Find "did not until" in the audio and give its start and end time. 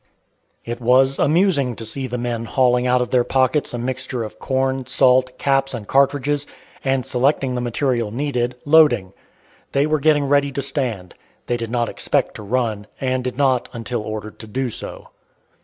13.23-14.01